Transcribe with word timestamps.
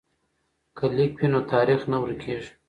که 0.77 0.85
لیک 0.95 1.11
وي 1.19 1.27
نو 1.33 1.39
تاریخ 1.51 1.81
نه 1.91 1.97
ورکیږي. 2.01 2.51